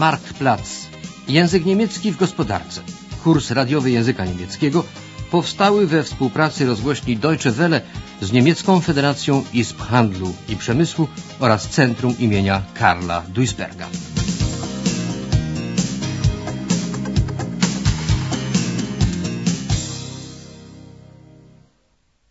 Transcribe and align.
Marktplatz. 0.00 0.70
Język 1.28 1.64
niemiecki 1.66 2.12
w 2.12 2.16
gospodarce. 2.16 2.80
Kurs 3.24 3.50
radiowy 3.50 3.90
języka 3.90 4.24
niemieckiego 4.24 4.84
powstały 5.30 5.86
we 5.86 6.02
współpracy 6.02 6.66
rozgłośni 6.66 7.16
Deutsche 7.16 7.50
Welle 7.50 7.80
z 8.20 8.32
Niemiecką 8.32 8.80
Federacją 8.80 9.44
Izb 9.52 9.80
Handlu 9.80 10.34
i 10.48 10.56
Przemysłu 10.56 11.08
oraz 11.38 11.68
Centrum 11.68 12.18
imienia 12.18 12.62
Karla 12.74 13.22
Duisberga. 13.28 13.88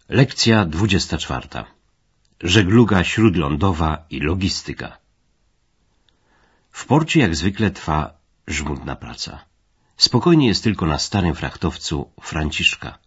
Lekcja 0.09 0.65
24. 0.65 1.47
Żegluga 2.43 3.03
śródlądowa 3.03 4.05
i 4.09 4.19
logistyka. 4.19 4.98
W 6.71 6.85
porcie 6.85 7.19
jak 7.19 7.35
zwykle 7.35 7.71
trwa 7.71 8.13
żmudna 8.47 8.95
praca. 8.95 9.39
Spokojnie 9.97 10.47
jest 10.47 10.63
tylko 10.63 10.85
na 10.85 10.97
starym 10.97 11.35
frachtowcu 11.35 12.09
Franciszka. 12.21 12.97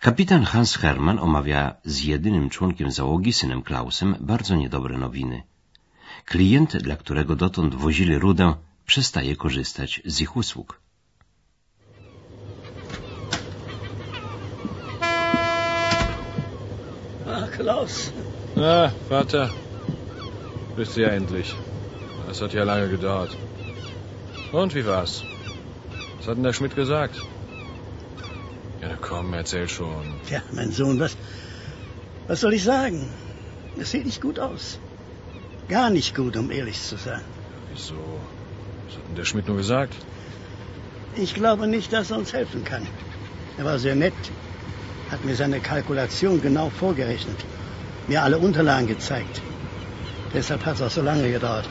Kapitan 0.00 0.44
Hans 0.44 0.76
Hermann 0.76 1.18
omawia 1.18 1.74
z 1.84 2.04
jedynym 2.04 2.50
członkiem 2.50 2.90
załogi, 2.90 3.32
synem 3.32 3.62
Klausem, 3.62 4.16
bardzo 4.20 4.54
niedobre 4.56 4.98
nowiny. 4.98 5.42
Klient, 6.24 6.76
dla 6.76 6.96
którego 6.96 7.36
dotąd 7.36 7.74
wozili 7.74 8.18
rudę, 8.18 8.54
przestaje 8.86 9.36
korzystać 9.36 10.02
z 10.04 10.20
ich 10.20 10.36
usług. 10.36 10.80
Ach, 17.28 17.50
Klaus. 17.50 18.12
Na, 18.56 18.90
Vater. 19.08 19.48
Bist 20.76 20.94
du 20.94 21.00
ja 21.00 21.08
endlich. 21.08 21.65
Das 22.26 22.40
hat 22.40 22.52
ja 22.52 22.64
lange 22.64 22.88
gedauert. 22.88 23.30
Und 24.52 24.74
wie 24.74 24.84
war's? 24.86 25.24
Was 26.18 26.26
hat 26.26 26.36
denn 26.36 26.42
der 26.42 26.52
Schmidt 26.52 26.74
gesagt? 26.74 27.22
Ja, 28.82 28.96
komm, 29.00 29.32
erzähl 29.32 29.68
schon. 29.68 30.04
Tja, 30.26 30.42
mein 30.52 30.72
Sohn, 30.72 30.98
was, 30.98 31.16
was 32.26 32.40
soll 32.40 32.54
ich 32.54 32.64
sagen? 32.64 33.08
Es 33.78 33.90
sieht 33.90 34.06
nicht 34.06 34.20
gut 34.20 34.38
aus. 34.38 34.78
Gar 35.68 35.90
nicht 35.90 36.14
gut, 36.14 36.36
um 36.36 36.50
ehrlich 36.50 36.80
zu 36.80 36.96
sein. 36.96 37.22
Wieso? 37.72 37.94
Was 38.86 38.96
hat 38.96 39.08
denn 39.08 39.16
der 39.16 39.24
Schmidt 39.24 39.48
nur 39.48 39.56
gesagt? 39.56 39.94
Ich 41.16 41.34
glaube 41.34 41.66
nicht, 41.66 41.92
dass 41.92 42.10
er 42.10 42.18
uns 42.18 42.32
helfen 42.32 42.64
kann. 42.64 42.86
Er 43.58 43.64
war 43.64 43.78
sehr 43.78 43.94
nett, 43.94 44.14
hat 45.10 45.24
mir 45.24 45.34
seine 45.34 45.60
Kalkulation 45.60 46.42
genau 46.42 46.70
vorgerechnet, 46.70 47.44
mir 48.08 48.22
alle 48.22 48.38
Unterlagen 48.38 48.86
gezeigt. 48.86 49.40
Deshalb 50.34 50.66
hat 50.66 50.76
es 50.76 50.82
auch 50.82 50.90
so 50.90 51.02
lange 51.02 51.30
gedauert. 51.30 51.68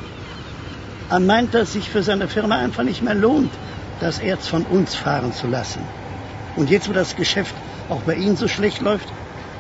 Er 1.10 1.20
meint, 1.20 1.54
dass 1.54 1.74
sich 1.74 1.90
für 1.90 2.04
seine 2.04 2.28
Firma 2.28 2.58
einfach 2.58 2.84
nicht 2.84 3.04
mehr 3.04 3.14
lohnt, 3.16 3.52
das 4.00 4.20
Erz 4.20 4.48
von 4.48 4.64
uns 4.64 4.96
fahren 4.96 5.34
zu 5.34 5.48
lassen. 5.48 5.82
Und 6.56 6.70
jetzt, 6.70 6.90
wo 6.90 6.94
das 6.94 7.16
Geschäft 7.16 7.54
auch 7.90 8.02
bei 8.02 8.16
Ihnen 8.16 8.38
so 8.38 8.48
schlecht 8.48 8.82
läuft, 8.82 9.08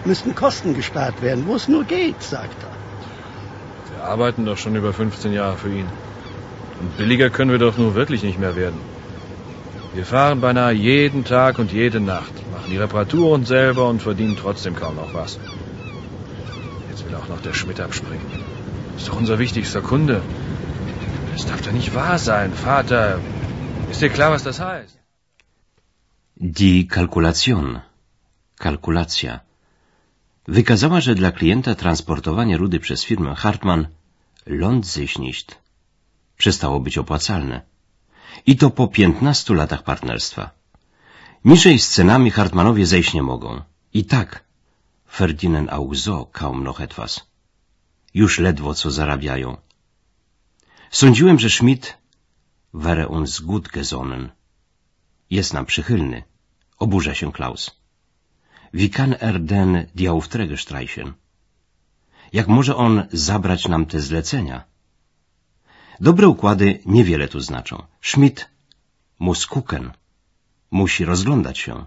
müssten 0.06 0.34
Kosten 0.34 0.76
gespart 0.76 1.22
werden, 1.22 1.46
wo 1.48 1.56
es 1.56 1.68
nur 1.68 1.84
geht, 1.84 2.22
sagt 2.22 2.58
er. 2.64 3.96
Wir 3.96 4.04
arbeiten 4.06 4.46
doch 4.46 4.58
schon 4.58 4.76
über 4.76 4.94
15 4.94 5.34
Jahre 5.34 5.58
für 5.58 5.70
ihn. 5.70 5.88
Und 6.80 6.98
billiger 6.98 7.30
können 7.30 7.52
wir 7.52 7.60
doch 7.60 7.78
nur 7.78 7.96
wirklich 7.96 8.24
nicht 8.24 8.40
mehr 8.40 8.56
werden. 8.56 8.80
Wir 9.94 10.06
fahren 10.06 10.42
beinahe 10.42 10.74
jeden 10.74 11.24
Tag 11.24 11.58
und 11.58 11.72
jede 11.72 12.02
Nacht, 12.02 12.34
machen 12.52 12.70
die 12.70 12.78
Reparaturen 12.78 13.46
selber 13.46 13.88
und 13.88 14.02
verdienen 14.02 14.38
trotzdem 14.40 14.76
kaum 14.76 14.96
noch 14.96 15.14
was. 15.14 15.40
Jetzt 16.90 17.08
will 17.08 17.16
auch 17.16 17.30
noch 17.30 17.42
der 17.42 17.54
Schmidt 17.54 17.80
abspringen. 17.80 18.26
Ist 18.98 19.08
doch 19.08 19.18
unser 19.18 19.40
wichtigster 19.40 19.82
Kunde. 19.82 20.22
Das 21.36 21.46
darf 21.46 21.62
doch 21.64 21.76
nicht 21.80 21.94
wahr 21.94 22.18
sein, 22.18 22.54
Vater. 22.54 23.20
Ist 23.92 24.02
dir 24.02 24.10
klar, 24.18 24.32
was 24.36 24.44
das 24.44 24.60
heißt? 24.60 24.96
Die 26.60 26.88
Kalkulation, 26.88 27.82
kalkulacja, 28.66 29.40
wykazała, 30.48 31.02
że 31.02 31.16
dla 31.16 31.32
klienta 31.32 31.76
transportowanie 31.76 32.58
rudy 32.58 32.80
przez 32.80 33.04
firmę 33.04 33.36
Hartmann 33.36 33.88
ląd 34.46 34.88
sich 34.88 35.20
nicht 35.20 35.58
przestało 36.38 36.80
być 36.80 36.98
opłacalne. 36.98 37.62
I 38.46 38.56
to 38.56 38.70
po 38.70 38.88
piętnastu 38.88 39.54
latach 39.54 39.84
partnerstwa. 39.84 40.52
Niżej 41.46 41.80
z 41.80 41.90
cenami 41.90 42.32
Hartmanowie 42.32 42.86
zejść 42.86 43.14
nie 43.14 43.24
mogą. 43.24 43.62
I 43.94 44.06
tak 44.06 44.44
verdienen 45.18 45.70
auch 45.70 45.96
so 45.96 46.26
kaum 46.26 46.64
noch 46.64 46.82
etwas. 46.82 47.12
Już 48.14 48.40
ledwo 48.40 48.74
co 48.74 48.92
zarabiają. 48.92 49.65
Sądziłem, 51.02 51.40
że 51.40 51.50
Schmidt 51.50 51.98
wäre 52.74 53.08
uns 53.08 53.40
gut 53.40 53.68
gesonnen. 53.68 54.30
Jest 55.30 55.54
nam 55.54 55.66
przychylny. 55.66 56.24
Oburza 56.80 57.14
się 57.14 57.32
Klaus. 57.32 57.72
Wie 58.74 58.90
kann 58.90 59.16
er 59.20 59.40
denn 59.40 59.86
die 59.96 60.10
Aufträge 60.10 60.58
streichen? 60.58 61.14
Jak 62.34 62.48
może 62.48 62.76
on 62.76 63.04
zabrać 63.12 63.68
nam 63.68 63.86
te 63.86 64.00
zlecenia? 64.00 64.64
Dobre 66.00 66.28
układy 66.28 66.80
niewiele 66.86 67.28
tu 67.28 67.40
znaczą. 67.40 67.76
Schmidt 68.02 68.50
muss 69.20 69.46
gucken. 69.46 69.92
Musi 70.72 71.06
rozglądać 71.06 71.58
się. 71.60 71.86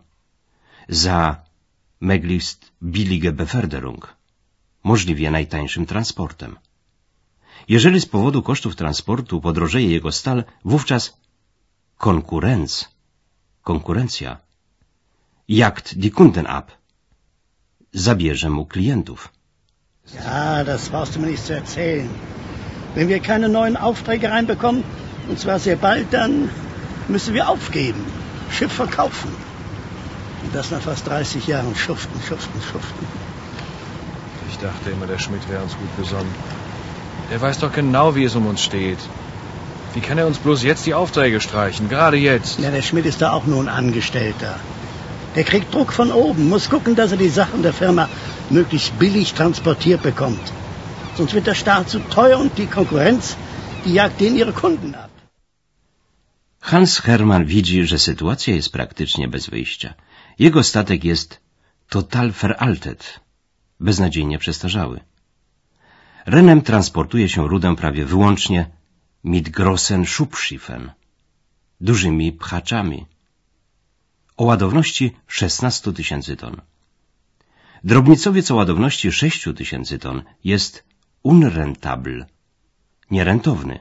Za 0.89 1.37
möglichst 2.01 2.73
billige 2.83 3.33
Beförderung. 3.33 4.17
Możliwie 4.85 5.31
najtańszym 5.31 5.87
transportem. 5.87 6.59
Jeżeli 7.69 8.01
z 8.01 8.07
powodu 8.07 8.43
kosztów 8.43 8.77
transportu 8.77 9.41
podrożeje 9.41 9.91
jego 9.91 10.13
stal, 10.13 10.45
wówczas 10.65 11.17
konkurenc, 11.97 12.89
konkurencja, 13.63 14.37
jagt 15.49 15.95
die 15.95 16.11
Kunden 16.11 16.47
ab, 16.47 16.73
zabierze 17.93 18.51
mu 18.51 18.67
klientów. 18.67 19.29
Ja, 20.15 20.65
das 20.65 20.89
brauchst 20.89 21.15
du 21.15 21.21
mir 21.21 21.31
nicht 21.31 21.45
zu 21.45 21.55
erzählen. 21.55 22.09
Wenn 22.95 23.09
wir 23.09 23.21
keine 23.21 23.49
neuen 23.49 23.77
Aufträge 23.77 24.31
reinbekommen, 24.31 24.83
und 25.29 25.39
zwar 25.39 25.59
sehr 25.59 25.77
bald, 25.77 26.13
dann 26.13 26.51
müssen 27.09 27.35
wir 27.35 27.49
aufgeben, 27.49 28.05
Schiff 28.51 28.73
verkaufen. 28.73 29.31
Und 30.43 30.55
das 30.55 30.71
nach 30.71 30.81
fast 30.81 31.07
30 31.07 31.47
Jahren 31.47 31.75
schuften, 31.75 32.19
schuften, 32.29 32.61
schuften. 32.63 33.07
Ich 34.51 34.59
dachte 34.59 34.91
immer, 34.91 35.07
der 35.07 35.19
Schmidt 35.19 35.49
wäre 35.49 35.63
uns 35.63 35.77
gut 35.77 35.97
besonnen. 35.97 36.35
Der 37.31 37.41
weiß 37.41 37.59
doch 37.59 37.73
genau, 37.73 38.15
wie 38.17 38.25
es 38.25 38.35
um 38.35 38.47
uns 38.47 38.63
steht. 38.63 38.99
Wie 39.95 40.01
kann 40.01 40.19
er 40.19 40.27
uns 40.27 40.39
bloß 40.39 40.63
jetzt 40.63 40.87
die 40.87 40.95
Aufträge 40.95 41.41
streichen? 41.41 41.89
Gerade 41.89 42.17
jetzt. 42.17 42.59
Ja, 42.59 42.71
der 42.71 42.83
Schmidt 42.83 43.07
ist 43.07 43.21
da 43.23 43.33
auch 43.33 43.47
nur 43.47 43.61
ein 43.63 43.69
Angestellter. 43.69 44.53
Der 45.35 45.45
kriegt 45.45 45.75
Druck 45.75 45.93
von 45.93 46.11
oben, 46.13 46.49
muss 46.49 46.69
gucken, 46.75 46.95
dass 46.95 47.13
er 47.13 47.19
die 47.19 47.35
Sachen 47.41 47.63
der 47.63 47.73
Firma 47.73 48.09
möglichst 48.51 48.99
billig 48.99 49.35
transportiert 49.35 50.03
bekommt. 50.03 50.53
Sonst 51.17 51.35
wird 51.35 51.47
der 51.47 51.55
Staat 51.55 51.91
zu 51.91 51.99
teuer 52.17 52.39
und 52.39 52.57
die 52.59 52.67
Konkurrenz, 52.67 53.37
die 53.85 53.95
jagt 53.95 54.21
denen 54.21 54.37
ihre 54.37 54.53
Kunden 54.53 54.95
ab. 54.95 55.11
Hans 56.61 57.01
Hermann 57.07 57.47
widzi, 57.47 57.87
że 57.87 57.99
sytuacja 57.99 58.55
jest 58.55 58.73
praktycznie 58.73 59.29
bez 59.29 59.47
wyjścia. 59.47 59.95
Jego 60.39 60.63
statek 60.63 61.05
jest 61.05 61.41
total 61.89 62.31
veraltet, 62.31 63.21
beznadziejnie 63.81 64.39
przestarzały. 64.39 65.01
Renem 66.35 66.63
transportuje 66.63 67.29
się 67.29 67.49
rudę 67.49 67.77
prawie 67.77 68.05
wyłącznie 68.05 68.71
mit 69.25 69.49
grossen 69.49 70.07
Schubschiffen, 70.07 70.91
dużymi 71.81 72.33
pchaczami, 72.33 73.07
o 74.37 74.45
ładowności 74.45 75.17
16 75.27 75.93
tysięcy 75.93 76.37
ton. 76.37 76.61
Drobnicowiec 77.85 78.51
o 78.51 78.55
ładowności 78.55 79.13
6 79.13 79.49
tysięcy 79.57 79.99
ton 79.99 80.23
jest 80.45 80.85
unrentabel, 81.23 82.27
nierentowny. 83.11 83.79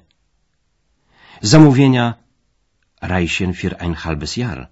Zamówienia 1.42 2.14
reichen 3.02 3.54
für 3.54 3.82
ein 3.82 3.96
halbes 3.96 4.38
Jahr. 4.38 4.70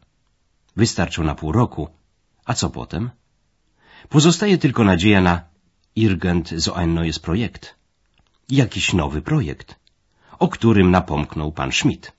Wystarczą 0.75 1.23
na 1.23 1.35
pół 1.35 1.51
roku. 1.51 1.89
A 2.45 2.53
co 2.53 2.69
potem? 2.69 3.09
Pozostaje 4.09 4.57
tylko 4.57 4.83
nadzieja 4.83 5.21
na 5.21 5.54
irgend 5.95 6.53
so 6.57 6.73
ein 6.73 6.93
neues 6.93 7.19
Projekt. 7.19 7.75
Jakiś 8.49 8.93
nowy 8.93 9.21
projekt, 9.21 9.75
o 10.39 10.47
którym 10.47 10.91
napomknął 10.91 11.51
pan 11.51 11.71
Schmidt. 11.71 12.11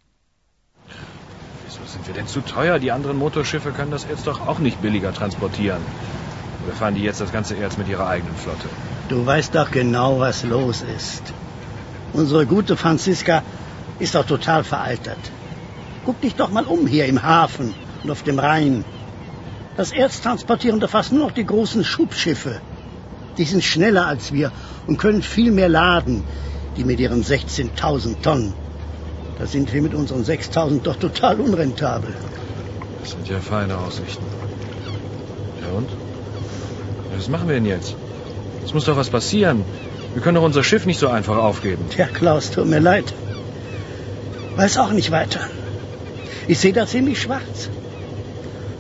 Wieso 1.67 1.87
sind 1.93 2.06
wir 2.06 2.14
denn 2.14 2.26
zu 2.26 2.43
teuer? 2.43 2.81
Die 2.81 2.90
anderen 2.90 3.17
Motorschiffe 3.17 3.73
können 3.73 3.90
das 3.90 4.05
Erz 4.05 4.23
doch 4.23 4.40
auch 4.49 4.58
nicht 4.58 4.81
billiger 4.81 5.12
transportieren. 5.12 5.82
Oder 6.64 6.75
fahren 6.75 6.94
die 6.94 7.02
jetzt 7.02 7.20
das 7.20 7.32
ganze 7.32 7.55
Erz 7.56 7.76
mit 7.76 7.88
ihrer 7.88 8.08
eigenen 8.08 8.37
Flotte? 8.37 8.69
Du 9.08 9.26
weißt 9.26 9.55
doch 9.55 9.70
genau, 9.70 10.20
was 10.20 10.43
los 10.43 10.82
ist. 10.96 11.34
Unsere 12.12 12.46
gute 12.46 12.76
Franziska 12.76 13.43
ist 13.99 14.14
doch 14.14 14.26
total 14.26 14.64
veraltet. 14.64 15.32
Guck 16.06 16.20
dich 16.23 16.34
doch 16.34 16.50
mal 16.50 16.64
um 16.64 16.87
hier 16.87 17.06
im 17.06 17.23
Hafen 17.23 17.75
und 18.02 18.11
auf 18.11 18.23
dem 18.23 18.38
Rhein. 18.38 18.84
Das 19.76 19.93
Erz 19.93 20.23
transportieren 20.23 20.81
doch 20.81 20.90
fast 20.90 21.12
nur 21.12 21.26
noch 21.26 21.32
die 21.32 21.46
großen 21.46 21.84
Schubschiffe. 21.84 22.61
Die 23.38 23.44
sind 23.44 23.62
schneller 23.62 24.06
als 24.06 24.33
wir 24.33 24.53
und 24.87 24.99
können 24.99 25.23
viel 25.23 25.50
mehr 25.53 25.69
laden, 25.69 26.25
die 26.77 26.85
mit 26.85 27.00
ihren 27.00 27.23
16.000 27.23 28.23
Tonnen. 28.23 28.53
Da 29.38 29.47
sind 29.47 29.73
wir 29.73 29.83
mit 29.83 29.94
unseren 29.94 30.25
6000 30.25 30.87
doch 30.87 30.97
total 30.97 31.41
unrentabel. 31.41 32.15
Das 33.00 33.11
sind 33.11 33.29
ja 33.29 33.38
feine 33.38 33.77
Aussichten. 33.77 34.25
Ja 35.62 35.77
und? 35.77 35.88
Was 37.15 37.29
machen 37.29 37.49
wir 37.49 37.55
denn 37.55 37.67
jetzt? 37.67 37.94
Es 38.65 38.75
muss 38.75 38.85
doch 38.85 38.97
was 38.97 39.11
passieren. 39.11 39.65
Wir 40.15 40.23
können 40.23 40.37
doch 40.37 40.43
unser 40.43 40.65
Schiff 40.65 40.87
nicht 40.87 40.99
so 40.99 41.09
einfach 41.09 41.37
aufgeben. 41.37 41.85
Tja, 41.91 42.06
Klaus, 42.06 42.50
tut 42.50 42.67
mir 42.67 42.81
leid. 42.81 43.12
Weiß 44.56 44.79
auch 44.79 44.93
nicht 44.93 45.11
weiter. 45.11 45.41
Ich 46.49 46.59
sehe 46.59 46.73
da 46.73 46.87
ziemlich 46.87 47.21
schwarz. 47.21 47.69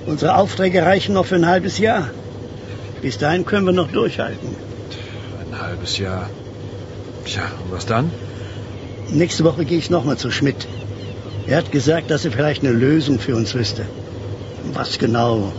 Unsere 0.06 0.36
Aufträge 0.36 0.82
reichen 0.82 1.14
noch 1.14 1.26
für 1.26 1.34
ein 1.34 1.46
halbes 1.46 1.78
Jahr. 1.78 2.10
Bis 3.02 3.18
dahin 3.18 3.44
können 3.44 3.66
wir 3.66 3.72
noch 3.72 3.90
durchhalten. 3.90 4.48
Ein 5.40 5.60
halbes 5.60 5.98
Jahr. 5.98 6.30
Tja, 7.24 7.44
und 7.62 7.72
was 7.72 7.86
dann? 7.86 8.10
Nächste 9.10 9.44
Woche 9.44 9.64
gehe 9.64 9.78
ich 9.78 9.90
nochmal 9.90 10.16
zu 10.16 10.30
Schmidt. 10.30 10.66
Er 11.46 11.58
hat 11.58 11.70
gesagt, 11.70 12.10
dass 12.10 12.24
er 12.24 12.32
vielleicht 12.32 12.62
eine 12.64 12.72
Lösung 12.72 13.18
für 13.18 13.36
uns 13.36 13.54
wüsste. 13.54 13.86
Was 14.72 14.98
genau, 14.98 15.52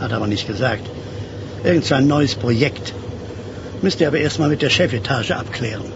hat 0.00 0.10
er 0.10 0.16
aber 0.18 0.26
nicht 0.26 0.46
gesagt. 0.46 0.86
Irgend 1.64 1.84
so 1.84 1.94
ein 1.94 2.06
neues 2.06 2.34
Projekt. 2.34 2.92
Müsste 3.82 4.04
er 4.04 4.08
aber 4.08 4.18
erstmal 4.18 4.50
mit 4.50 4.62
der 4.62 4.70
Chefetage 4.70 5.36
abklären. 5.36 5.92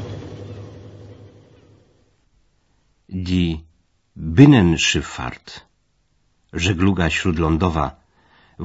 Die 3.08 3.60
Binnenschifffahrt, 4.16 5.66
żegluga 6.52 7.10
śródlądowa, 7.10 8.03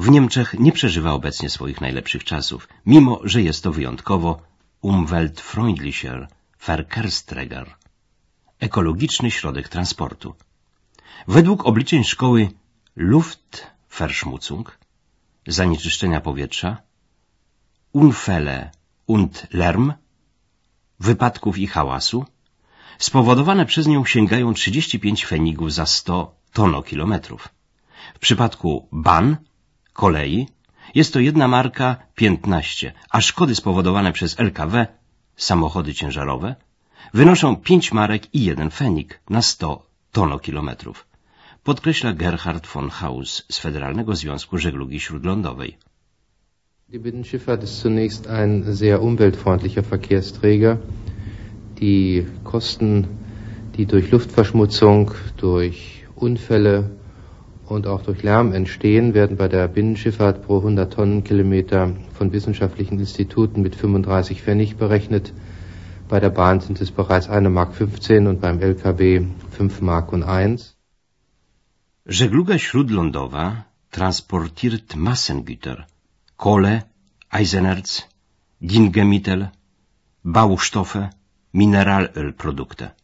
w 0.03 0.09
Niemczech 0.09 0.49
nie 0.65 0.71
przeżywa 0.71 1.11
obecnie 1.11 1.49
swoich 1.49 1.81
najlepszych 1.81 2.23
czasów, 2.23 2.67
mimo 2.85 3.19
że 3.23 3.41
jest 3.41 3.63
to 3.63 3.71
wyjątkowo 3.71 4.41
umweltfreundlicher 4.81 6.27
Verkehrsträger, 6.65 7.75
ekologiczny 8.59 9.31
środek 9.31 9.67
transportu. 9.69 10.35
Według 11.27 11.65
obliczeń 11.65 12.03
szkoły 12.03 12.49
Luftverschmutzung, 12.95 14.77
zanieczyszczenia 15.47 16.21
powietrza, 16.21 16.77
Unfälle 17.93 18.69
und 19.07 19.47
Lärm, 19.53 19.93
wypadków 20.99 21.57
i 21.57 21.67
hałasu, 21.67 22.25
spowodowane 22.99 23.65
przez 23.65 23.87
nią 23.87 24.05
sięgają 24.05 24.53
35 24.53 25.25
fenigów 25.25 25.73
za 25.73 25.85
100 25.85 26.35
tonokilometrów. 26.53 27.49
W 28.15 28.19
przypadku 28.19 28.87
ban, 28.91 29.37
kolei, 29.99 30.47
jest 30.95 31.13
to 31.13 31.19
jedna 31.19 31.47
marka 31.47 31.95
15, 32.15 32.91
a 33.09 33.21
szkody 33.21 33.55
spowodowane 33.55 34.11
przez 34.11 34.39
LKW, 34.39 34.85
samochody 35.35 35.93
ciężarowe, 35.93 36.55
wynoszą 37.13 37.55
5 37.55 37.91
marek 37.91 38.35
i 38.35 38.43
jeden 38.43 38.69
fenik 38.69 39.19
na 39.29 39.41
100 39.41 39.85
tonokilometrów, 40.11 41.07
podkreśla 41.63 42.13
Gerhard 42.13 42.67
von 42.67 42.89
Haus 42.89 43.45
z 43.51 43.59
Federalnego 43.59 44.15
Związku 44.15 44.57
Żeglugi 44.57 44.99
Śródlądowej. 44.99 45.77
Die 46.89 46.99
Binnenschifffahrt 46.99 47.63
ist 47.63 47.81
zunächst 47.85 48.27
ein 48.27 48.73
sehr 48.73 49.01
umweltfreundlicher 49.01 49.83
Verkehrsträger. 49.83 50.77
Die 51.81 52.25
Kosten, 52.43 53.07
die 53.77 53.85
durch 53.85 54.11
Luftverschmutzung, 54.11 55.11
durch 55.37 55.77
Unfälle 56.15 56.98
und 57.71 57.87
auch 57.87 58.01
durch 58.01 58.23
Lärm 58.23 58.53
entstehen, 58.53 59.13
werden 59.13 59.37
bei 59.37 59.47
der 59.47 59.67
Binnenschifffahrt 59.67 60.45
pro 60.45 60.57
100 60.57 60.93
Tonnenkilometer 60.93 61.95
von 62.13 62.31
wissenschaftlichen 62.31 62.99
Instituten 62.99 63.61
mit 63.61 63.75
35 63.75 64.41
Pfennig 64.41 64.77
berechnet. 64.77 65.33
Bei 66.07 66.19
der 66.19 66.29
Bahn 66.29 66.59
sind 66.59 66.81
es 66.81 66.91
bereits 66.91 67.29
1 67.29 67.49
Mark 67.49 67.73
15 67.73 68.27
und 68.27 68.41
beim 68.41 68.59
LKW 68.59 69.25
5 69.51 69.81
Mark 69.81 70.11
und 70.13 70.23
1. 70.23 70.75
Żegluga 72.05 72.57
śródlądowa 72.57 73.65
transportiert 73.91 74.95
Massengüter, 74.95 75.85
Kohle, 76.37 76.83
Eisenerz, 77.29 78.07
Dingemittel, 78.59 79.51
Baustoffe, 80.23 81.09
Mineralölprodukte. 81.51 82.98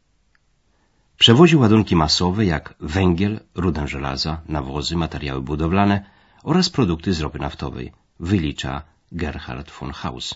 Przewozi 1.17 1.55
ładunki 1.57 1.95
masowe 1.95 2.45
jak 2.45 2.75
węgiel, 2.79 3.39
rudę 3.55 3.87
żelaza, 3.87 4.41
nawozy, 4.47 4.95
materiały 4.95 5.41
budowlane 5.41 6.03
oraz 6.43 6.69
produkty 6.69 7.13
z 7.13 7.21
ropy 7.21 7.39
naftowej, 7.39 7.91
wylicza 8.19 8.81
Gerhard 9.11 9.71
von 9.71 9.91
Haus. 9.91 10.35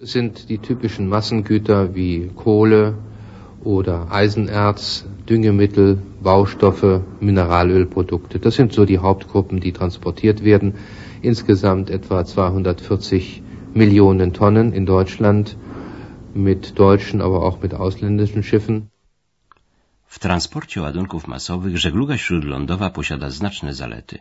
Sind 0.00 0.46
die 0.46 0.58
typischen 0.58 1.08
Massengüter 1.08 1.94
wie 1.94 2.30
Kohle 2.34 2.94
oder 3.64 4.06
Eisenerz, 4.12 5.04
Düngemittel, 5.28 5.98
Baustoffe, 6.22 7.00
Mineralölprodukte. 7.20 8.38
Das 8.38 8.54
sind 8.54 8.72
so 8.72 8.84
die 8.84 8.98
Hauptgruppen, 8.98 9.60
die 9.60 9.72
transportiert 9.72 10.44
werden. 10.44 10.74
Insgesamt 11.22 11.90
etwa 11.90 12.24
240 12.24 13.42
Millionen 13.74 14.32
Tonnen 14.32 14.72
in 14.72 14.86
Deutschland 14.86 15.56
mit 16.34 16.78
deutschen, 16.78 17.20
aber 17.20 17.42
auch 17.42 17.62
mit 17.62 17.74
ausländischen 17.74 18.44
Schiffen. 18.44 18.90
W 20.16 20.18
transporcie 20.18 20.80
ładunków 20.80 21.28
masowych 21.28 21.78
żegluga 21.78 22.18
śródlądowa 22.18 22.90
posiada 22.90 23.30
znaczne 23.30 23.74
zalety, 23.74 24.18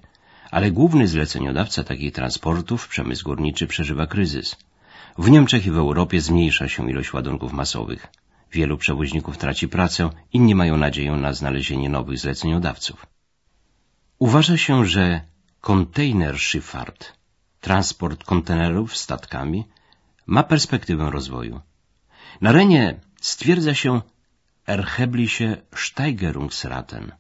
ale 0.52 0.72
główny 0.72 1.08
zleceniodawca 1.08 1.84
takich 1.84 2.14
transportów, 2.14 2.88
przemysł 2.88 3.24
górniczy, 3.26 3.68
przeżywa 3.68 4.08
kryzys. 4.08 4.56
W 5.18 5.30
Niemczech 5.30 5.66
i 5.66 5.72
w 5.72 5.78
Europie 5.78 6.22
zmniejsza 6.22 6.68
się 6.70 6.90
ilość 6.90 7.14
ładunków 7.14 7.54
masowych. 7.54 8.08
Wielu 8.52 8.78
przewoźników 8.78 9.38
traci 9.38 9.68
pracę, 9.68 10.10
inni 10.34 10.56
mają 10.56 10.78
nadzieję 10.78 11.12
na 11.12 11.34
znalezienie 11.34 11.90
nowych 11.90 12.20
zleceniodawców. 12.20 13.06
Uważa 14.20 14.58
się, 14.58 14.86
że 14.86 15.22
Containerschifffahrt, 15.62 17.14
transport 17.62 18.24
kontenerów 18.24 18.98
statkami, 18.98 19.64
ma 20.26 20.44
perspektywę 20.44 21.10
rozwoju. 21.12 21.62
Na 22.42 22.52
Renie 22.52 23.00
stwierdza 23.22 23.74
się 23.74 24.02
erhebliche 24.66 25.58
Steigerungsraten, 25.74 27.12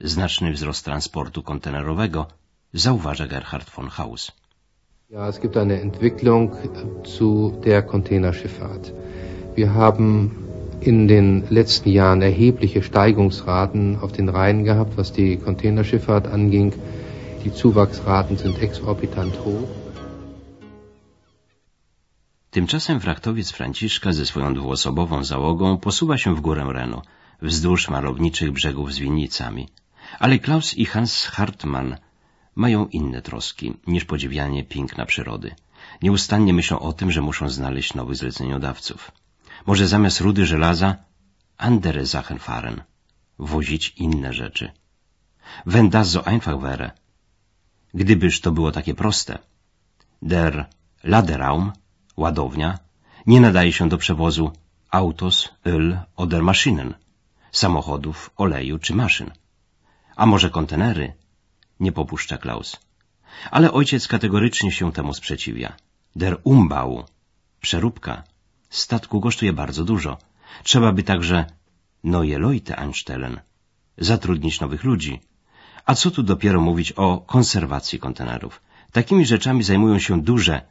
znaczny 0.00 0.52
wzrost 0.52 0.84
transportu 0.84 1.42
kontenerowego, 1.42 2.26
zauważa 2.74 3.26
Gerhard 3.26 3.70
von 3.70 3.88
Haus. 3.98 4.32
Ja, 5.10 5.28
es 5.28 5.40
gibt 5.40 5.56
eine 5.56 5.80
Entwicklung 5.80 6.50
zu 7.04 7.60
der 7.64 7.82
Containerschifffahrt. 7.82 8.92
Wir 9.54 9.74
haben 9.74 10.30
in 10.80 11.06
den 11.08 11.44
letzten 11.50 11.90
Jahren 11.90 12.22
erhebliche 12.22 12.82
Steigungsraten 12.82 13.98
auf 14.00 14.12
den 14.12 14.28
Rhein 14.28 14.64
gehabt, 14.64 14.96
was 14.96 15.12
die 15.12 15.36
Containerschifffahrt 15.36 16.26
anging. 16.26 16.72
Die 17.44 17.52
Zuwachsraten 17.52 18.36
sind 18.36 18.58
exorbitant 18.58 19.34
hoch. 19.44 19.83
Tymczasem 22.54 23.00
frachtowiec 23.00 23.52
Franciszka 23.52 24.12
ze 24.12 24.26
swoją 24.26 24.54
dwuosobową 24.54 25.24
załogą 25.24 25.78
posuwa 25.78 26.18
się 26.18 26.34
w 26.34 26.40
górę 26.40 26.64
Renu, 26.68 27.02
wzdłuż 27.42 27.88
malowniczych 27.88 28.52
brzegów 28.52 28.92
z 28.92 28.98
winnicami. 28.98 29.68
Ale 30.18 30.38
Klaus 30.38 30.74
i 30.74 30.84
Hans 30.86 31.24
Hartmann 31.24 31.96
mają 32.54 32.86
inne 32.86 33.22
troski 33.22 33.74
niż 33.86 34.04
podziwianie 34.04 34.64
piękna 34.64 35.06
przyrody. 35.06 35.54
Nieustannie 36.02 36.52
myślą 36.54 36.78
o 36.78 36.92
tym, 36.92 37.12
że 37.12 37.20
muszą 37.22 37.48
znaleźć 37.48 37.94
nowych 37.94 38.16
zleceniodawców. 38.16 39.12
Może 39.66 39.88
zamiast 39.88 40.20
rudy 40.20 40.46
żelaza 40.46 40.96
andere 41.56 42.06
Sachen 42.06 42.38
fahren, 42.38 42.82
wozić 43.38 43.92
inne 43.96 44.32
rzeczy. 44.32 44.72
Wenn 45.66 45.90
das 45.90 46.10
so 46.10 46.26
einfach 46.26 46.58
wäre. 46.60 46.90
Gdybyż 47.94 48.40
to 48.40 48.52
było 48.52 48.72
takie 48.72 48.94
proste. 48.94 49.38
Der 50.22 50.66
Laderaum 51.04 51.72
ładownia, 52.16 52.78
nie 53.26 53.40
nadaje 53.40 53.72
się 53.72 53.88
do 53.88 53.98
przewozu 53.98 54.52
autos, 54.90 55.48
öl 55.64 55.98
oder 56.16 56.42
Maschinen, 56.42 56.94
samochodów, 57.52 58.30
oleju 58.36 58.78
czy 58.78 58.94
maszyn. 58.94 59.30
A 60.16 60.26
może 60.26 60.50
kontenery? 60.50 61.12
Nie 61.80 61.92
popuszcza 61.92 62.38
Klaus. 62.38 62.76
Ale 63.50 63.72
ojciec 63.72 64.08
kategorycznie 64.08 64.72
się 64.72 64.92
temu 64.92 65.14
sprzeciwia. 65.14 65.76
Der 66.16 66.40
Umbau, 66.44 67.04
przeróbka, 67.60 68.22
statku 68.70 69.20
kosztuje 69.20 69.52
bardzo 69.52 69.84
dużo. 69.84 70.18
Trzeba 70.62 70.92
by 70.92 71.02
także 71.02 71.44
neue 72.04 72.38
Leute 72.38 72.76
anstellen, 72.76 73.40
zatrudnić 73.98 74.60
nowych 74.60 74.84
ludzi. 74.84 75.20
A 75.86 75.94
co 75.94 76.10
tu 76.10 76.22
dopiero 76.22 76.60
mówić 76.60 76.92
o 76.92 77.18
konserwacji 77.18 77.98
kontenerów? 77.98 78.60
Takimi 78.92 79.26
rzeczami 79.26 79.62
zajmują 79.62 79.98
się 79.98 80.22
duże, 80.22 80.62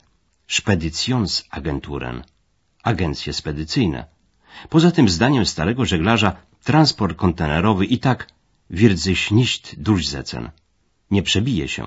Speditionsagenturen, 0.60 2.24
agencje 2.84 3.34
spedycyjne. 3.34 4.06
Poza 4.70 4.92
tym 4.92 5.10
zdaniem 5.10 5.46
starego 5.46 5.86
żeglarza 5.86 6.36
transport 6.64 7.18
kontenerowy 7.18 7.86
i 7.86 7.98
tak 8.00 8.28
wird 8.70 9.00
sich 9.02 9.32
nicht 9.32 9.64
durchsetzen. 9.88 10.50
Nie 11.12 11.24
przebije 11.24 11.68
się. 11.68 11.84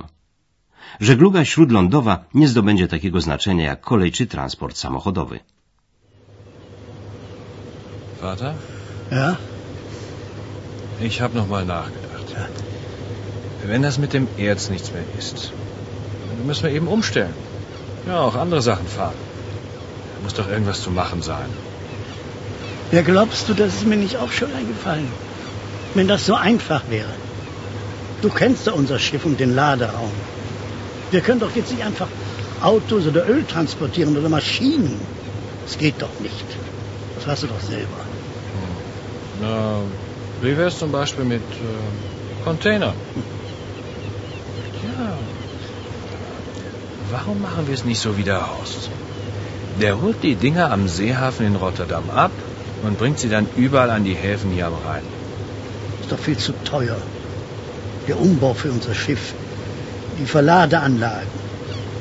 Żegluga 1.00 1.44
śródlądowa 1.44 2.25
nie 2.35 2.49
zdobędzie 2.49 2.88
takiego 2.88 3.20
znaczenia 3.20 3.64
jak 3.64 3.80
kolej 3.80 4.12
czy 4.12 4.26
transport 4.26 4.76
samochodowy. 4.78 5.40
Vater? 8.20 8.54
Ja? 9.11 9.37
Ich 11.08 11.18
habe 11.20 11.35
noch 11.35 11.49
mal 11.49 11.66
nachgedacht. 11.66 12.28
Wenn 13.66 13.82
das 13.82 13.99
mit 13.99 14.11
dem 14.12 14.26
Erz 14.38 14.70
nichts 14.70 14.92
mehr 14.92 15.04
ist, 15.18 15.52
dann 16.28 16.46
müssen 16.46 16.62
wir 16.64 16.73
eben 16.78 16.88
umstellen. 16.88 17.55
Ja, 18.06 18.20
auch 18.20 18.36
andere 18.36 18.62
Sachen 18.62 18.86
fahren. 18.86 19.14
Da 20.14 20.22
muss 20.22 20.34
doch 20.34 20.48
irgendwas 20.48 20.80
zu 20.80 20.90
machen 20.90 21.22
sein. 21.22 21.50
Ja, 22.92 23.02
glaubst 23.02 23.48
du, 23.48 23.54
das 23.54 23.75
ist 23.75 23.86
mir 23.86 23.96
nicht 23.96 24.16
auch 24.16 24.30
schon 24.30 24.54
eingefallen? 24.54 25.10
Wenn 25.94 26.06
das 26.06 26.25
so 26.25 26.36
einfach 26.36 26.82
wäre. 26.88 27.14
Du 28.22 28.28
kennst 28.30 28.66
ja 28.66 28.72
unser 28.72 28.98
Schiff 28.98 29.25
und 29.25 29.40
den 29.40 29.54
Laderaum. 29.54 30.12
Wir 31.10 31.20
können 31.20 31.40
doch 31.40 31.54
jetzt 31.54 31.72
nicht 31.72 31.84
einfach 31.84 32.08
Autos 32.62 33.06
oder 33.06 33.28
Öl 33.28 33.44
transportieren 33.44 34.16
oder 34.16 34.28
Maschinen. 34.28 35.00
Das 35.64 35.76
geht 35.76 36.00
doch 36.00 36.20
nicht. 36.20 36.46
Das 37.16 37.26
weißt 37.26 37.42
du 37.42 37.46
doch 37.48 37.60
selber. 37.60 37.98
Hm. 38.52 39.42
Na, 39.42 39.80
wie 40.42 40.56
wär's 40.56 40.78
zum 40.78 40.92
Beispiel 40.92 41.25
mit 41.25 41.42
äh, 41.42 42.44
Container? 42.44 42.86
Ja. 42.86 43.22
Warum 47.16 47.40
machen 47.40 47.66
wir 47.66 47.73
es 47.73 47.87
nicht 47.87 47.99
so 47.99 48.18
wie 48.18 48.25
der 48.25 48.42
Horst? 48.46 48.90
Der 49.80 50.02
holt 50.02 50.23
die 50.23 50.35
Dinger 50.35 50.70
am 50.70 50.87
Seehafen 50.87 51.46
in 51.46 51.56
Rotterdam 51.56 52.11
ab 52.11 52.30
und 52.82 52.99
bringt 52.99 53.18
sie 53.18 53.30
dann 53.30 53.46
überall 53.56 53.88
an 53.88 54.04
die 54.04 54.12
Häfen 54.12 54.50
hier 54.50 54.66
am 54.66 54.75
Rhein. 54.87 55.06
Ist 56.02 56.12
doch 56.12 56.18
viel 56.18 56.37
zu 56.37 56.52
teuer. 56.64 56.99
Der 58.06 58.20
Umbau 58.20 58.52
für 58.52 58.70
unser 58.70 58.94
Schiff, 58.94 59.32
die 60.18 60.26
Verladeanlagen. 60.26 61.32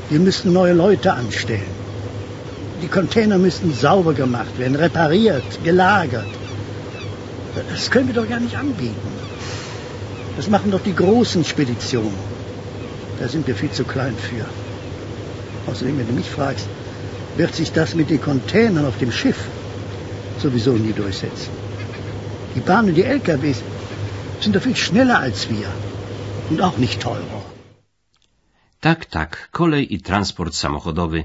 Wir 0.09 0.19
müssten 0.19 0.51
neue 0.51 0.73
Leute 0.73 1.13
anstellen. 1.13 1.73
Die 2.81 2.89
Container 2.89 3.37
müssten 3.37 3.73
sauber 3.73 4.13
gemacht 4.13 4.59
werden, 4.59 4.75
repariert, 4.75 5.63
gelagert. 5.63 6.33
Das 7.71 7.89
können 7.89 8.07
wir 8.07 8.15
doch 8.21 8.27
gar 8.27 8.41
nicht 8.41 8.57
anbieten. 8.57 9.07
Das 10.35 10.49
machen 10.49 10.71
doch 10.71 10.83
die 10.83 10.95
großen 11.03 11.45
Speditionen. 11.45 12.19
Da 13.17 13.29
sind 13.29 13.47
wir 13.47 13.55
viel 13.55 13.71
zu 13.71 13.85
klein 13.85 14.15
für. 14.29 14.45
Außerdem, 15.67 15.97
wenn 15.97 16.07
du 16.07 16.13
mich 16.13 16.29
fragst, 16.29 16.67
wird 17.37 17.53
sich 17.55 17.71
das 17.71 17.95
mit 17.95 18.09
den 18.09 18.21
Containern 18.21 18.85
auf 18.85 18.97
dem 18.97 19.11
Schiff 19.11 19.39
sowieso 20.43 20.73
nie 20.73 20.93
durchsetzen. 20.93 21.51
Die 22.55 22.65
Bahnen 22.69 22.89
und 22.89 22.95
die 22.95 23.03
LKWs 23.03 23.59
sind 24.41 24.55
doch 24.55 24.61
viel 24.61 24.75
schneller 24.75 25.19
als 25.19 25.49
wir 25.49 25.69
und 26.49 26.61
auch 26.61 26.77
nicht 26.77 27.01
teurer. 27.01 27.41
Tak, 28.79 29.05
tak, 29.05 29.49
kolej 29.51 29.93
i 29.93 29.97
transport 30.01 30.53
samochodowy 30.53 31.23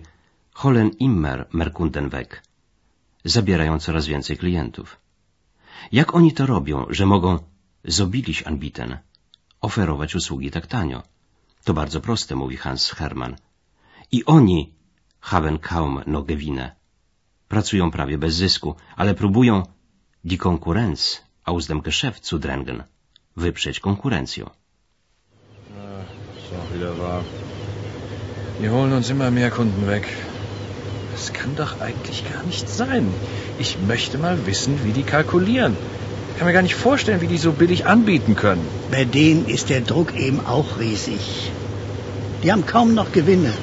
Holen 0.63 0.91
immer 0.99 1.47
Merkundenweg 1.53 2.43
zabierają 3.25 3.79
coraz 3.79 4.07
więcej 4.07 4.37
klientów. 4.39 4.97
Jak 5.93 6.15
oni 6.15 6.33
to 6.33 6.47
robią, 6.47 6.87
że 6.91 7.07
mogą 7.07 7.39
zobilić 7.85 8.43
anbiten, 8.43 8.99
oferować 9.61 10.15
usługi 10.15 10.51
tak 10.51 10.67
tanio? 10.67 11.03
To 11.65 11.75
bardzo 11.75 12.01
proste, 12.01 12.37
mówi 12.37 12.57
Hans 12.57 12.91
Hermann. 12.91 13.37
I 14.13 14.25
oni 14.27 14.73
haben 15.21 15.61
kaum 15.61 16.03
no 16.07 16.23
Gewinne. 16.23 16.71
Pracują 17.49 17.91
prawie 17.91 18.19
bez 18.19 18.35
zysku, 18.37 18.75
ale 18.97 19.15
próbują 19.15 19.63
die 20.25 20.39
Konkurrenz 20.39 21.23
aus 21.45 21.67
dem 21.67 21.83
Geschäft 21.83 22.25
zu 22.25 22.39
drängen, 22.39 22.83
wyprzeć 23.37 23.81
konkurencją. 23.81 24.51
So 26.49 26.75
wieder 26.75 26.99
wahr. 26.99 27.23
Wir 28.61 28.73
holen 28.73 28.93
uns 28.93 29.11
immer 29.11 29.31
mehr 29.31 29.51
Kunden 29.51 29.87
weg. 29.87 30.09
Das 31.13 31.33
kann 31.33 31.55
doch 31.57 31.81
eigentlich 31.81 32.25
gar 32.33 32.43
nicht 32.43 32.69
sein. 32.69 33.07
Ich 33.61 33.79
möchte 33.87 34.19
mal 34.19 34.45
wissen, 34.47 34.85
wie 34.85 34.93
die 34.93 35.05
kalkulieren. 35.05 35.77
Ich 36.31 36.39
kann 36.39 36.49
mir 36.49 36.53
gar 36.53 36.63
nicht 36.63 36.75
vorstellen, 36.75 37.21
wie 37.21 37.33
die 37.35 37.39
so 37.39 37.53
billig 37.53 37.87
anbieten 37.87 38.35
können. 38.35 38.67
Bei 38.91 39.05
denen 39.05 39.47
ist 39.47 39.69
der 39.71 39.83
Druck 39.83 40.17
eben 40.17 40.45
auch 40.45 40.79
riesig. 40.81 41.53
Die 42.43 42.51
haben 42.51 42.67
kaum 42.67 42.95
noch 42.95 43.13
Gewinne. 43.13 43.55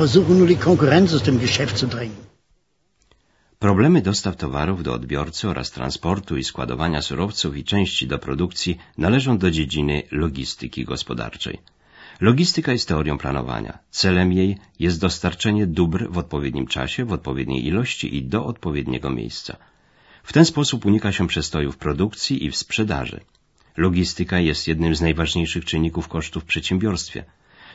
Versuchen 0.00 0.38
nur 0.38 0.48
die 0.48 0.56
Konkurrenz 0.56 1.12
aus 1.12 1.22
dem 1.22 1.38
Geschäft 1.38 1.76
zu 1.78 1.86
drängen. 1.86 2.32
Problemy 3.58 4.02
dostaw 4.02 4.36
towarów 4.36 4.82
do 4.82 4.94
odbiorcy 4.94 5.48
oraz 5.48 5.70
transportu 5.70 6.36
i 6.36 6.44
składowania 6.44 7.02
surowców 7.02 7.56
i 7.56 7.64
części 7.64 8.06
do 8.06 8.18
produkcji 8.18 8.78
należą 8.98 9.38
do 9.38 9.50
dziedziny 9.50 10.02
logistyki 10.10 10.84
gospodarczej. 10.84 11.58
Logistyka 12.20 12.72
jest 12.72 12.88
teorią 12.88 13.18
planowania. 13.18 13.78
Celem 13.90 14.32
jej 14.32 14.56
jest 14.78 15.00
dostarczenie 15.00 15.66
dóbr 15.66 16.10
w 16.10 16.18
odpowiednim 16.18 16.66
czasie, 16.66 17.04
w 17.04 17.12
odpowiedniej 17.12 17.66
ilości 17.66 18.16
i 18.16 18.24
do 18.24 18.46
odpowiedniego 18.46 19.10
miejsca. 19.10 19.56
W 20.22 20.32
ten 20.32 20.44
sposób 20.44 20.86
unika 20.86 21.12
się 21.12 21.26
przestojów 21.26 21.76
produkcji 21.76 22.44
i 22.44 22.50
w 22.50 22.56
sprzedaży. 22.56 23.20
Logistyka 23.76 24.40
jest 24.40 24.68
jednym 24.68 24.94
z 24.94 25.00
najważniejszych 25.00 25.64
czynników 25.64 26.08
kosztów 26.08 26.42
w 26.42 26.46
przedsiębiorstwie. 26.46 27.24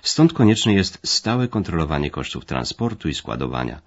Stąd 0.02 0.34
konieczne 0.34 0.74
jest 0.74 1.00
stałe 1.04 1.48
kontrolowanie 1.48 2.10
kosztów 2.12 2.46
transportu 2.46 3.10
i 3.10 3.14
składowania. 3.14 3.82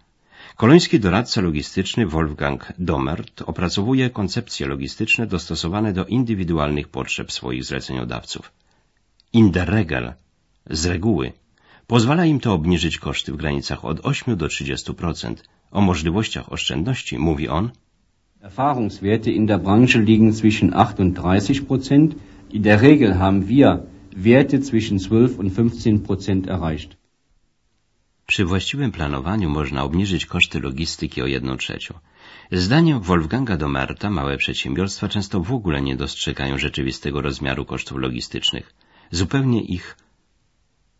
Koloński 0.57 1.01
doradca 1.01 1.41
logistyczny 1.41 2.07
Wolfgang 2.07 2.73
Domert 2.79 3.43
opracowuje 3.43 4.11
koncepcje 4.11 4.67
logistyczne 4.67 5.27
dostosowane 5.27 5.93
do 5.93 6.07
indywidualnych 6.07 6.89
potrzeb 6.89 7.33
swoich 7.33 7.65
zleceniodawców. 7.65 8.53
In 9.33 9.51
der 9.51 9.69
Regel 9.69 10.13
z 10.71 10.87
reguły 10.87 11.33
pozwala 11.87 12.25
im 12.27 12.41
to 12.41 12.55
obniżyć 12.55 12.99
koszty 12.99 13.33
w 13.33 13.37
granicach 13.37 13.85
od 13.85 14.07
8 14.07 14.37
do 14.37 14.47
30%. 14.47 15.35
O 15.71 15.81
możliwościach 15.81 16.53
oszczędności 16.53 17.19
mówi 17.19 17.49
on 17.49 17.71
Erfahrungswerte 18.43 19.31
in 19.31 19.47
der 19.47 19.61
Branche 19.61 19.99
liegen 19.99 20.33
zwischen 20.33 20.75
8 20.75 20.99
und 20.99 21.19
30%. 21.19 22.15
In 22.51 22.63
der 22.63 22.81
Regel 22.83 23.15
haben 23.15 23.47
wir 23.47 23.83
Werte 24.17 24.61
zwischen 24.61 24.99
12 24.99 25.39
und 25.39 25.53
15% 25.53 26.49
erreicht. 26.49 26.97
Przy 28.27 28.45
właściwym 28.45 28.93
planowaniu 28.93 29.51
można 29.51 29.85
obniżyć 29.85 30.27
koszty 30.27 30.61
logistyki 30.61 31.23
o 31.23 31.27
jedną 31.27 31.57
trzecią. 31.57 31.95
Zdaniem 32.53 33.01
Wolfganga 33.01 33.57
Domerta 33.57 34.11
małe 34.11 34.37
przedsiębiorstwa 34.37 35.09
często 35.09 35.41
w 35.41 35.53
ogóle 35.53 35.83
nie 35.83 35.97
dostrzegają 35.97 36.59
rzeczywistego 36.59 37.21
rozmiaru 37.21 37.65
kosztów 37.65 37.99
logistycznych. 37.99 38.75
Zupełnie 39.11 39.61
ich 39.63 39.97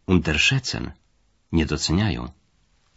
unterschätzen, 0.07 0.91
nie 1.53 1.67
doceniają. 1.67 2.29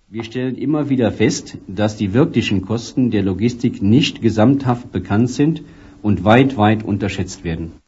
Wir 0.10 0.25
stellen 0.25 0.55
immer 0.58 0.88
wieder 0.88 1.12
fest, 1.12 1.58
dass 1.67 1.98
die 1.98 2.10
wirklichen 2.10 2.62
Kosten 2.62 3.10
der 3.10 3.24
Logistik 3.24 3.82
nicht 3.82 4.22
gesamthaft 4.22 4.88
bekannt 4.91 5.32
sind 5.32 5.63
und 6.01 6.24
weit, 6.24 6.58
weit 6.58 6.84
unterschätzt 6.84 7.43
werden. 7.43 7.82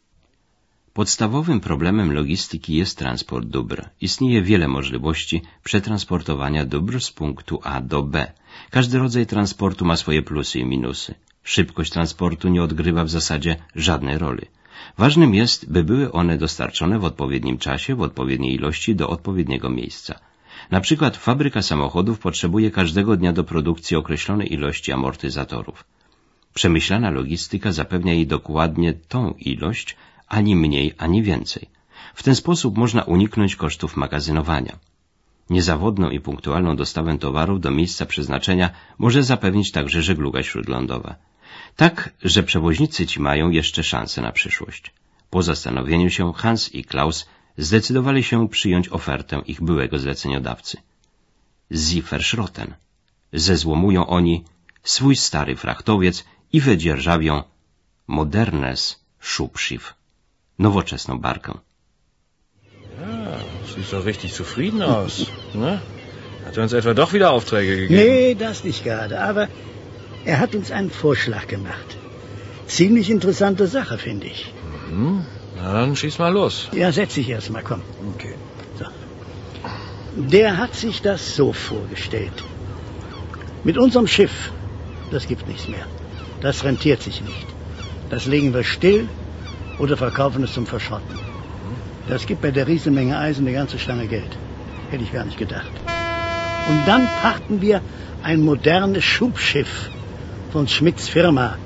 Podstawowym 0.95 1.59
problemem 1.59 2.13
logistyki 2.13 2.75
jest 2.75 2.97
transport 2.97 3.47
dóbr. 3.47 3.89
Istnieje 4.01 4.41
wiele 4.41 4.67
możliwości 4.67 5.41
przetransportowania 5.63 6.65
dóbr 6.65 7.01
z 7.01 7.11
punktu 7.11 7.59
A 7.63 7.81
do 7.81 8.03
B. 8.03 8.31
Każdy 8.69 8.99
rodzaj 8.99 9.25
transportu 9.25 9.85
ma 9.85 9.95
swoje 9.95 10.21
plusy 10.21 10.59
i 10.59 10.65
minusy. 10.65 11.15
Szybkość 11.43 11.91
transportu 11.91 12.49
nie 12.49 12.63
odgrywa 12.63 13.03
w 13.03 13.09
zasadzie 13.09 13.55
żadnej 13.75 14.17
roli. 14.17 14.45
Ważnym 14.97 15.33
jest, 15.33 15.71
by 15.71 15.83
były 15.83 16.11
one 16.11 16.37
dostarczone 16.37 16.99
w 16.99 17.03
odpowiednim 17.03 17.57
czasie, 17.57 17.95
w 17.95 18.01
odpowiedniej 18.01 18.53
ilości 18.53 18.95
do 18.95 19.09
odpowiedniego 19.09 19.69
miejsca. 19.69 20.19
Na 20.71 20.81
przykład 20.81 21.17
fabryka 21.17 21.61
samochodów 21.61 22.19
potrzebuje 22.19 22.71
każdego 22.71 23.17
dnia 23.17 23.33
do 23.33 23.43
produkcji 23.43 23.97
określonej 23.97 24.53
ilości 24.53 24.91
amortyzatorów. 24.91 25.83
Przemyślana 26.53 27.09
logistyka 27.09 27.71
zapewnia 27.71 28.13
jej 28.13 28.27
dokładnie 28.27 28.93
tą 28.93 29.33
ilość, 29.53 29.95
ani 30.27 30.55
mniej, 30.55 30.94
ani 30.98 31.24
więcej. 31.24 31.70
W 32.15 32.24
ten 32.24 32.36
sposób 32.36 32.77
można 32.77 33.03
uniknąć 33.03 33.55
kosztów 33.55 33.98
magazynowania. 33.98 34.79
Niezawodną 35.50 36.10
i 36.10 36.20
punktualną 36.20 36.75
dostawę 36.75 37.17
towarów 37.17 37.62
do 37.62 37.72
miejsca 37.72 38.05
przeznaczenia 38.05 38.70
może 38.98 39.24
zapewnić 39.24 39.72
także 39.72 40.01
żegluga 40.01 40.44
śródlądowa. 40.44 41.15
Tak, 41.75 42.13
że 42.24 42.44
przewoźnicy 42.44 43.08
ci 43.08 43.20
mają 43.20 43.50
jeszcze 43.50 43.84
szansę 43.84 44.22
na 44.22 44.32
przyszłość. 44.32 44.91
Po 45.29 45.44
zastanowieniu 45.44 46.10
się 46.10 46.34
Hans 46.34 46.74
i 46.74 46.84
Klaus 46.84 47.27
zdecydowali 47.58 48.24
się 48.24 48.50
przyjąć 48.50 48.89
ofertę 48.89 49.41
ich 49.46 49.62
byłego 49.62 50.00
zleceniodawcy. 50.00 50.77
Zifferschrotten. 51.72 52.74
Zezłomują 53.34 54.08
oni 54.08 54.44
swój 54.84 55.15
stary 55.15 55.55
frachtowiec 55.55 56.25
i 56.53 56.62
wydzierżawią 56.62 57.44
modernes 58.08 59.05
Schubschiff, 59.20 59.94
nowoczesną 60.57 61.19
barkę. 61.19 61.53
Ja, 63.01 63.38
sieht 63.75 63.93
doch 63.93 64.05
richtig 64.05 64.33
zufrieden 64.33 64.81
aus. 64.81 65.25
Ne? 65.53 65.79
Hat 66.45 66.57
er 66.57 66.63
uns 66.63 66.74
etwa 66.74 66.93
doch 66.93 67.13
wieder 67.13 67.31
Aufträge 67.31 67.75
gegeben? 67.75 67.95
Nee, 67.95 68.35
das 68.35 68.63
nicht 68.63 68.83
gerade, 68.83 69.19
aber 69.19 69.47
er 70.25 70.39
hat 70.39 70.55
uns 70.55 70.71
einen 70.71 70.91
Vorschlag 70.91 71.47
gemacht. 71.47 71.97
Ziemlich 72.67 73.09
interessante 73.09 73.67
Sache, 73.67 73.97
finde 73.97 74.27
ich. 74.27 74.53
Mhm. 74.89 75.25
Na 75.57 75.74
dann 75.74 75.95
schieß 75.95 76.19
mal 76.19 76.33
los. 76.33 76.69
Ja, 76.71 76.91
setz 76.91 77.13
dich 77.15 77.29
erst 77.29 77.50
mal, 77.50 77.63
komm. 77.63 77.81
Okay. 78.15 78.35
So. 78.79 78.85
Der 80.15 80.57
hat 80.57 80.75
sich 80.75 81.01
das 81.01 81.35
so 81.35 81.53
vorgestellt. 81.53 82.43
Mit 83.63 83.77
unserem 83.77 84.07
Schiff, 84.07 84.51
das 85.12 85.27
gibt 85.27 85.47
nichts 85.47 85.67
mehr. 85.67 85.85
Das 86.41 86.63
rentiert 86.63 87.01
sich 87.01 87.21
nicht. 87.21 87.47
Das 88.09 88.25
legen 88.25 88.53
wir 88.53 88.63
still 88.63 89.07
oder 89.79 89.98
verkaufen 89.98 90.44
es 90.44 90.53
zum 90.53 90.65
Verschrotten. 90.65 91.17
Das 92.08 92.25
gibt 92.25 92.41
bei 92.41 92.51
der 92.51 92.67
Riesenmenge 92.67 93.17
Eisen 93.17 93.48
eine 93.48 93.55
ganze 93.55 93.79
Stange 93.79 94.08
Geld. 94.08 94.38
Hätte 94.91 95.03
ich 95.03 95.12
gar 95.12 95.25
nicht 95.25 95.38
gedacht. 95.38 95.72
Und 96.70 96.88
dann 96.88 97.08
pachten 97.22 97.62
wir 97.62 97.82
ein 98.24 98.41
modernes 98.41 99.03
Schubschiff 99.03 99.89
von 100.51 100.67
Schmidts 100.67 101.10
Firma. 101.10 101.58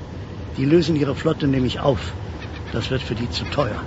Die 0.56 0.64
lösen 0.64 0.96
ihre 0.96 1.14
Flotte 1.14 1.46
nämlich 1.46 1.80
auf. 1.80 2.12
Das 2.72 2.90
wird 2.90 3.02
für 3.02 3.14
die 3.14 3.30
zu 3.30 3.44
teuer. 3.44 3.82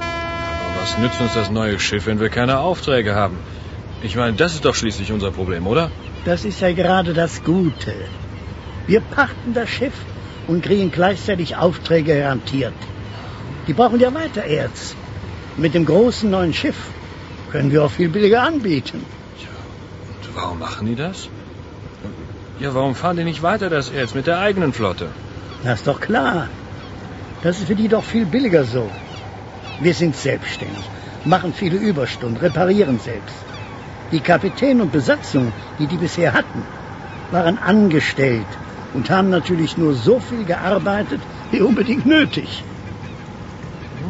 Was 0.79 0.97
nützt 0.97 1.21
uns 1.21 1.33
das 1.33 1.49
neue 1.49 1.79
Schiff, 1.79 2.07
wenn 2.07 2.19
wir 2.19 2.29
keine 2.29 2.59
Aufträge 2.59 3.15
haben? 3.15 3.37
Ich 4.01 4.15
meine, 4.15 4.33
das 4.33 4.53
ist 4.53 4.65
doch 4.65 4.75
schließlich 4.75 5.11
unser 5.11 5.31
Problem, 5.31 5.65
oder? 5.65 5.91
Das 6.25 6.45
ist 6.45 6.61
ja 6.61 6.71
gerade 6.73 7.13
das 7.13 7.43
Gute. 7.43 7.93
Wir 8.85 8.99
pachten 8.99 9.53
das 9.53 9.69
Schiff 9.69 9.93
und 10.47 10.63
kriegen 10.63 10.91
gleichzeitig 10.91 11.55
Aufträge 11.55 12.19
garantiert. 12.19 12.73
Die 13.67 13.73
brauchen 13.73 13.99
ja 13.99 14.13
weiter 14.13 14.43
Erz. 14.43 14.95
Mit 15.55 15.73
dem 15.73 15.85
großen 15.85 16.29
neuen 16.29 16.53
Schiff 16.53 16.75
können 17.51 17.71
wir 17.71 17.83
auch 17.83 17.91
viel 17.91 18.09
billiger 18.09 18.43
anbieten. 18.43 19.05
Und 20.09 20.35
warum 20.35 20.59
machen 20.59 20.87
die 20.87 20.95
das? 20.95 21.29
Ja, 22.59 22.73
warum 22.73 22.95
fahren 22.95 23.17
die 23.17 23.23
nicht 23.23 23.41
weiter 23.41 23.69
das 23.69 23.89
Erz 23.89 24.13
mit 24.13 24.27
der 24.27 24.39
eigenen 24.39 24.73
Flotte? 24.73 25.07
Das 25.63 25.79
ist 25.79 25.87
doch 25.87 25.99
klar. 26.01 26.49
Das 27.41 27.59
ist 27.59 27.67
für 27.67 27.75
die 27.75 27.87
doch 27.87 28.03
viel 28.03 28.25
billiger 28.25 28.63
so. 28.63 28.89
Wir 29.79 29.93
sind 29.93 30.15
selbstständig, 30.15 30.83
machen 31.25 31.53
viele 31.53 31.77
Überstunden, 31.77 32.37
reparieren 32.37 32.99
selbst. 32.99 33.35
Die 34.11 34.19
Kapitän 34.19 34.81
und 34.81 34.91
Besatzung, 34.91 35.51
die 35.79 35.87
die 35.87 35.97
bisher 35.97 36.33
hatten, 36.33 36.63
waren 37.31 37.57
angestellt 37.57 38.45
und 38.93 39.09
haben 39.09 39.29
natürlich 39.29 39.77
nur 39.77 39.93
so 39.93 40.19
viel 40.19 40.43
gearbeitet, 40.43 41.21
wie 41.51 41.61
unbedingt 41.61 42.05
nötig. 42.05 42.63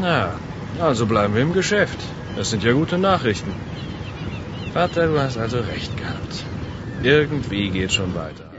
Na, 0.04 0.38
also 0.82 1.06
bleiben 1.06 1.34
wir 1.34 1.44
im 1.44 1.54
Geschäft. 1.54 2.00
Das 2.36 2.50
sind 2.50 2.62
ja 2.62 2.74
gute 2.74 2.98
Nachrichten. 2.98 3.54
Vater, 4.74 5.08
du 5.08 5.18
hast 5.18 5.38
also 5.38 5.60
recht 5.62 5.96
gehabt. 5.96 6.44
Irgendwie 7.04 7.70
geht 7.70 7.94
schon 7.94 8.14
weiter. 8.14 8.53